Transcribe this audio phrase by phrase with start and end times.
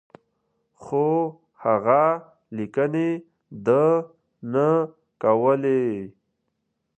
[0.81, 1.07] خو
[1.63, 2.03] هغه
[2.55, 3.09] لیکني
[3.65, 3.85] ده
[4.53, 4.67] نه
[5.21, 5.83] کولې.